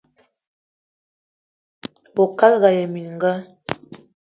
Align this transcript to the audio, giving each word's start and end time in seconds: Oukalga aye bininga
Oukalga 2.21 2.67
aye 2.71 2.83
bininga 2.93 3.31